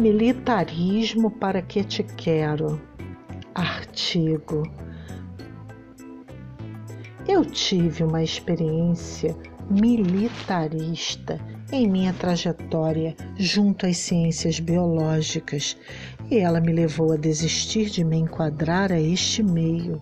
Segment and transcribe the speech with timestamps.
[0.00, 2.80] Militarismo para que te quero.
[3.54, 4.62] Artigo.
[7.28, 9.36] Eu tive uma experiência
[9.70, 11.38] militarista
[11.70, 15.76] em minha trajetória junto às ciências biológicas
[16.30, 20.00] e ela me levou a desistir de me enquadrar a este meio.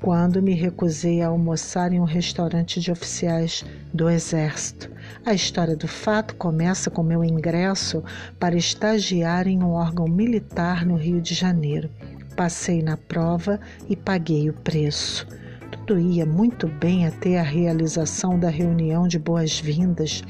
[0.00, 4.91] Quando me recusei a almoçar em um restaurante de oficiais do Exército,
[5.24, 8.02] a história do fato começa com meu ingresso
[8.38, 11.90] para estagiar em um órgão militar no Rio de Janeiro.
[12.36, 15.26] Passei na prova e paguei o preço.
[15.70, 20.22] Tudo ia muito bem até a realização da reunião de boas-vindas.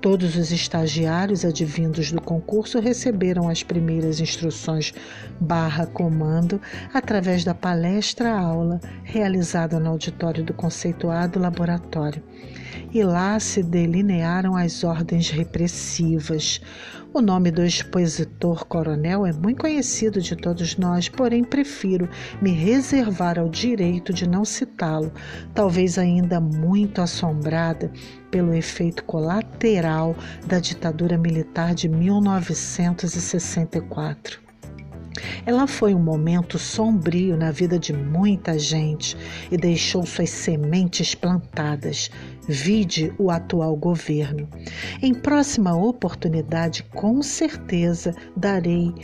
[0.00, 4.92] Todos os estagiários advindos do concurso receberam as primeiras instruções
[5.40, 6.60] barra comando
[6.92, 12.22] através da palestra-aula realizada no auditório do conceituado laboratório
[12.94, 16.60] e lá se delinearam as ordens repressivas.
[17.12, 22.08] O nome do expositor coronel é muito conhecido de todos nós, porém prefiro
[22.40, 25.12] me reservar ao direito de não citá-lo,
[25.52, 27.90] talvez ainda muito assombrada
[28.30, 30.14] pelo efeito colateral
[30.46, 34.43] da ditadura militar de 1964.
[35.46, 39.16] Ela foi um momento sombrio na vida de muita gente
[39.50, 42.10] e deixou suas sementes plantadas.
[42.48, 44.48] Vide o atual governo.
[45.02, 48.94] Em próxima oportunidade, com certeza, darei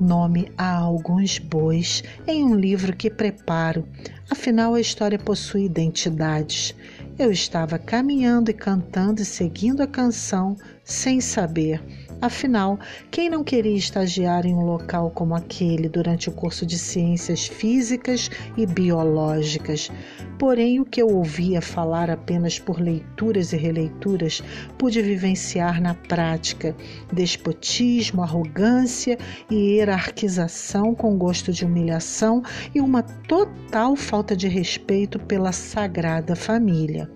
[0.00, 3.86] nome a alguns bois em um livro que preparo.
[4.30, 6.74] Afinal, a história possui identidades.
[7.18, 11.82] Eu estava caminhando e cantando e seguindo a canção sem saber
[12.22, 12.78] Afinal,
[13.10, 18.30] quem não queria estagiar em um local como aquele durante o curso de ciências físicas
[18.58, 19.90] e biológicas?
[20.38, 24.42] Porém, o que eu ouvia falar apenas por leituras e releituras,
[24.76, 26.76] pude vivenciar na prática
[27.10, 29.18] despotismo, arrogância
[29.50, 32.42] e hierarquização com gosto de humilhação
[32.74, 37.10] e uma total falta de respeito pela sagrada família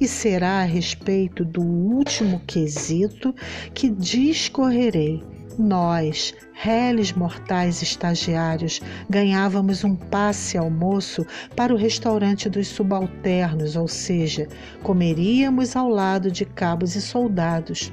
[0.00, 3.34] e será a respeito do último quesito
[3.74, 3.88] que
[4.32, 5.22] discorrerei.
[5.58, 14.48] Nós, réis mortais estagiários, ganhávamos um passe almoço para o restaurante dos subalternos, ou seja,
[14.82, 17.92] comeríamos ao lado de cabos e soldados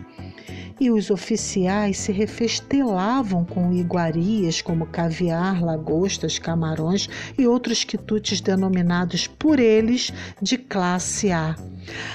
[0.80, 9.28] e os oficiais se refestelavam com iguarias como caviar, lagostas, camarões e outros quitutes denominados
[9.28, 11.56] por eles de classe A.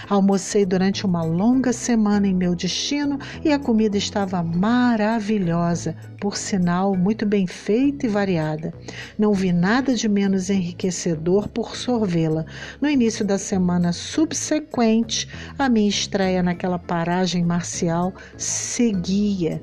[0.09, 6.95] Almocei durante uma longa semana em meu destino e a comida estava maravilhosa, por sinal
[6.95, 8.73] muito bem feita e variada.
[9.19, 12.45] Não vi nada de menos enriquecedor por sorvê-la.
[12.81, 18.13] No início da semana subsequente, a minha estreia naquela paragem marcial
[18.55, 19.63] seguia.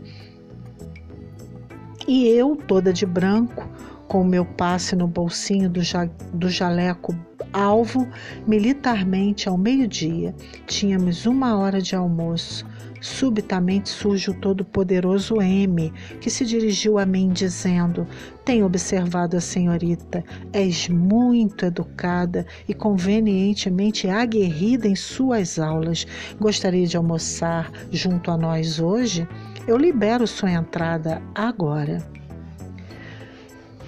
[2.07, 3.68] E eu, toda de branco,
[4.07, 7.16] com o meu passe no bolsinho do, ja do jaleco
[7.53, 8.07] alvo,
[8.46, 10.35] militarmente ao meio-dia,
[10.68, 12.66] tínhamos uma hora de almoço.
[13.01, 15.91] Subitamente surge o todo-poderoso M,
[16.22, 18.07] que se dirigiu a mim dizendo:
[18.45, 20.23] Tenho observado a senhorita,
[20.53, 26.06] és muito educada e convenientemente aguerrida em suas aulas.
[26.40, 29.28] Gostaria de almoçar junto a nós hoje?
[29.67, 32.07] Eu libero sua entrada agora.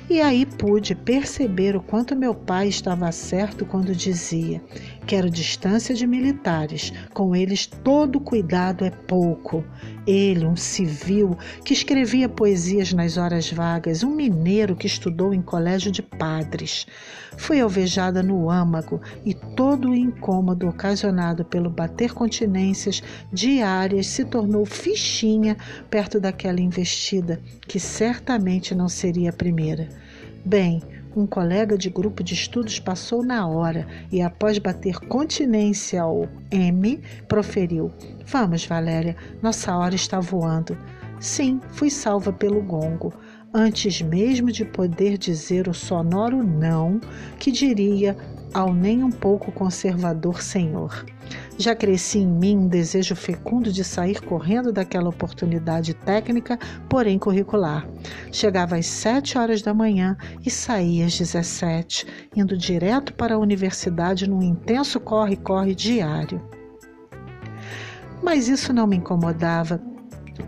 [0.09, 4.61] E aí pude perceber o quanto meu pai estava certo quando dizia:
[5.05, 9.63] quero distância de militares, com eles todo cuidado é pouco.
[10.05, 15.91] Ele, um civil que escrevia poesias nas horas vagas, um mineiro que estudou em colégio
[15.91, 16.85] de padres.
[17.37, 24.65] Fui alvejada no âmago e todo o incômodo ocasionado pelo bater continências diárias se tornou
[24.65, 25.57] fichinha
[25.89, 29.89] perto daquela investida, que certamente não seria a primeira.
[30.45, 30.81] Bem,
[31.15, 36.99] um colega de grupo de estudos passou na hora e, após bater continência ao M,
[37.27, 37.91] proferiu:
[38.25, 40.77] Vamos, Valéria, nossa hora está voando.
[41.19, 43.13] Sim, fui salva pelo gongo.
[43.53, 46.99] Antes mesmo de poder dizer o sonoro não,
[47.39, 48.17] que diria
[48.53, 51.05] ao nem um pouco conservador senhor.
[51.57, 56.57] Já cresci em mim um desejo fecundo de sair correndo daquela oportunidade técnica,
[56.89, 57.87] porém curricular.
[58.31, 64.27] Chegava às sete horas da manhã e saía às dezessete, indo direto para a universidade
[64.27, 66.41] num intenso corre-corre diário.
[68.21, 69.79] Mas isso não me incomodava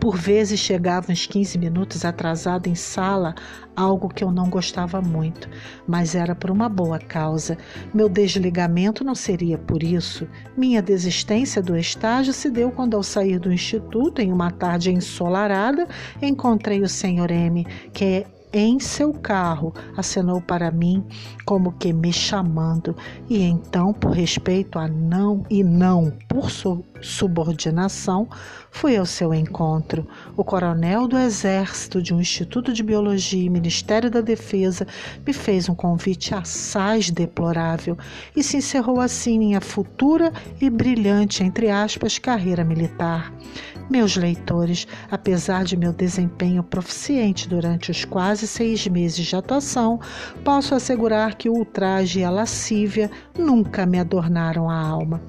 [0.00, 3.34] Por vezes chegava uns 15 minutos atrasado em sala,
[3.74, 5.48] algo que eu não gostava muito,
[5.86, 7.56] mas era por uma boa causa.
[7.94, 10.26] Meu desligamento não seria por isso.
[10.56, 15.86] Minha desistência do estágio se deu quando, ao sair do instituto, em uma tarde ensolarada,
[16.20, 17.30] encontrei o Sr.
[17.30, 18.26] M, que
[18.58, 21.04] em seu carro, acenou para mim
[21.44, 22.96] como que me chamando,
[23.28, 28.28] e então, por respeito a não e não por su subordinação,
[28.70, 30.06] fui ao seu encontro.
[30.36, 34.86] O coronel do Exército de um Instituto de Biologia e Ministério da Defesa
[35.26, 37.96] me fez um convite assaz deplorável
[38.34, 43.32] e se encerrou assim minha futura e brilhante, entre aspas, carreira militar.
[43.88, 50.00] Meus leitores, apesar de meu desempenho proficiente durante os quase seis meses de atuação,
[50.44, 55.22] posso assegurar que o ultraje e a lascívia nunca me adornaram a alma.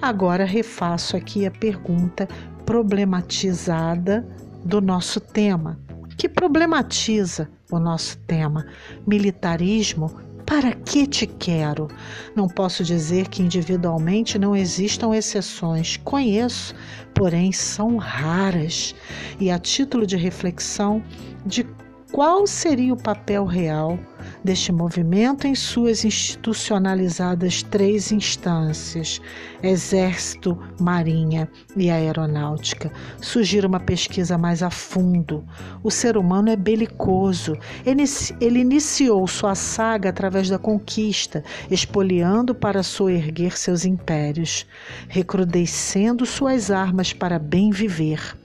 [0.00, 2.26] Agora refaço aqui a pergunta
[2.64, 4.26] problematizada
[4.64, 5.78] do nosso tema.
[6.16, 8.66] Que problematiza o nosso tema?
[9.06, 10.14] Militarismo
[10.50, 11.86] para que te quero?
[12.34, 15.96] Não posso dizer que individualmente não existam exceções.
[15.98, 16.74] Conheço,
[17.14, 18.92] porém são raras.
[19.38, 21.04] E a título de reflexão
[21.46, 21.64] de
[22.10, 23.96] qual seria o papel real
[24.42, 29.20] deste movimento em suas institucionalizadas três instâncias,
[29.62, 32.90] Exército, Marinha e Aeronáutica.
[33.20, 35.44] Sugira uma pesquisa mais a fundo.
[35.82, 37.56] O ser humano é belicoso.
[37.84, 44.66] Ele iniciou sua saga através da conquista, espoliando para soerguer seus impérios,
[45.08, 48.39] recrudescendo suas armas para bem viver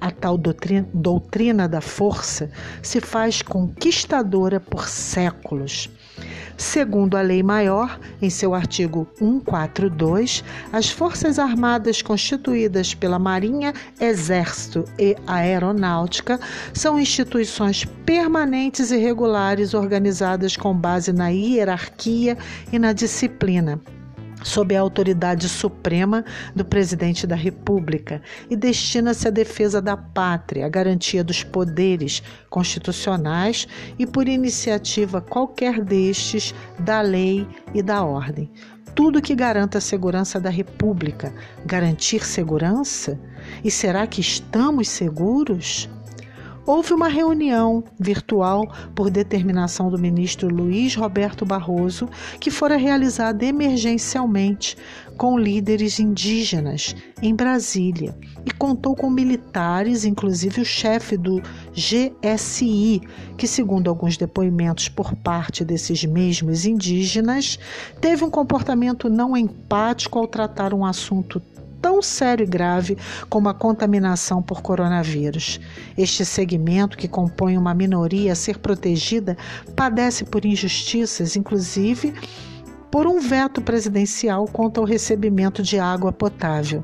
[0.00, 2.50] a tal doutrina, doutrina da força
[2.82, 5.90] se faz conquistadora por séculos.
[6.56, 10.42] Segundo a Lei Maior, em seu artigo 142,
[10.72, 16.40] as Forças Armadas constituídas pela Marinha, Exército e Aeronáutica
[16.74, 22.36] são instituições permanentes e regulares organizadas com base na hierarquia
[22.72, 23.80] e na disciplina
[24.42, 26.24] sob a autoridade suprema
[26.54, 33.66] do presidente da República e destina-se à defesa da pátria, à garantia dos poderes constitucionais
[33.98, 38.50] e, por iniciativa qualquer destes, da lei e da ordem.
[38.94, 41.32] Tudo que garanta a segurança da República.
[41.64, 43.18] Garantir segurança?
[43.62, 45.88] E será que estamos seguros?
[46.68, 52.06] Houve uma reunião virtual por determinação do ministro Luiz Roberto Barroso,
[52.38, 54.76] que fora realizada emergencialmente
[55.16, 61.40] com líderes indígenas em Brasília e contou com militares, inclusive o chefe do
[61.72, 63.00] GSI,
[63.38, 67.58] que, segundo alguns depoimentos por parte desses mesmos indígenas,
[67.98, 71.42] teve um comportamento não empático ao tratar um assunto
[71.80, 72.96] tão sério e grave
[73.28, 75.60] como a contaminação por coronavírus.
[75.96, 79.36] Este segmento, que compõe uma minoria a ser protegida,
[79.74, 82.14] padece por injustiças, inclusive
[82.90, 86.82] por um veto presidencial quanto ao recebimento de água potável.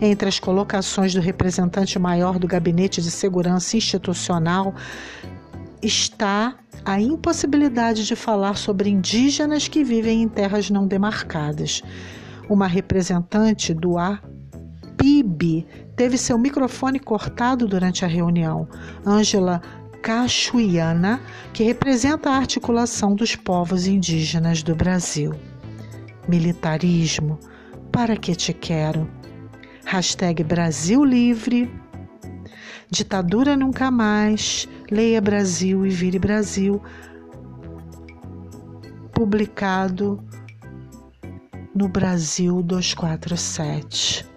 [0.00, 4.74] Entre as colocações do representante maior do Gabinete de Segurança Institucional
[5.80, 11.82] está a impossibilidade de falar sobre indígenas que vivem em terras não demarcadas.
[12.48, 14.20] Uma representante do A
[15.34, 15.66] PIB
[15.96, 18.68] teve seu microfone cortado durante a reunião.
[19.04, 19.60] Ângela
[20.02, 21.20] Cachuiana,
[21.52, 25.34] que representa a articulação dos povos indígenas do Brasil.
[26.28, 27.38] Militarismo,
[27.90, 29.10] para que te quero?
[29.84, 31.70] Hashtag Brasil Livre.
[32.90, 34.68] Ditadura nunca mais.
[34.90, 36.82] Leia Brasil e vire Brasil.
[39.12, 40.22] Publicado
[41.74, 44.33] no Brasil 247.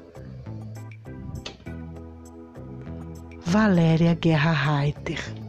[3.58, 5.47] Valéria Guerra Reiter.